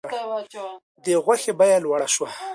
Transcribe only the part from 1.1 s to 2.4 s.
غوښې بیه لوړه شوه.